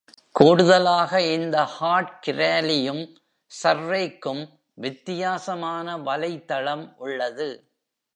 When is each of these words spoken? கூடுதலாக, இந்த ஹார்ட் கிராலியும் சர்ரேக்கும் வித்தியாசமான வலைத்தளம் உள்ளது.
கூடுதலாக, 0.35 1.21
இந்த 1.21 1.63
ஹார்ட் 1.63 2.13
கிராலியும் 2.27 3.03
சர்ரேக்கும் 3.63 4.41
வித்தியாசமான 4.73 5.97
வலைத்தளம் 5.97 6.95
உள்ளது. 6.97 7.49